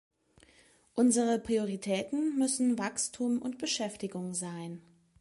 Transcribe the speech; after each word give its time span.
Unsere 0.95 1.37
Prioritäten 1.37 2.35
müssen 2.39 2.79
Wachstum 2.79 3.39
und 3.39 3.59
Beschäftigung 3.59 4.33
sein. 4.33 4.81